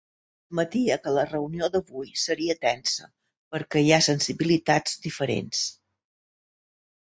Admetia 0.53 0.95
que 1.03 1.11
la 1.17 1.25
reunió 1.31 1.69
d’avui 1.75 2.09
seria 2.21 2.57
tensa 2.65 3.07
perquè 3.57 3.85
hi 3.85 3.93
ha 3.93 4.01
‘sensibilitats 4.09 4.99
diferents’. 5.07 5.65